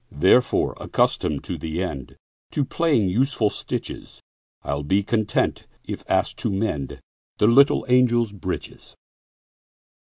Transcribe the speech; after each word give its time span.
Therefore, 0.17 0.75
accustomed 0.79 1.43
to 1.43 1.59
the 1.59 1.77
endTo 1.77 2.67
plying 2.67 3.07
useful 3.07 3.51
stitches,I 3.51 4.71
'll 4.73 4.81
be 4.81 5.03
content 5.03 5.67
if 5.83 6.03
asked 6.09 6.37
to 6.37 6.49
mendThe 6.49 6.99
little 7.41 7.85
angels' 7.87 8.31
breeches. 8.31 8.95